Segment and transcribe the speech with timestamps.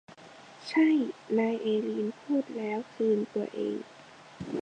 [0.67, 0.87] ใช่
[1.37, 3.77] นายเอลีนพูดแล้วคืนตัวเอง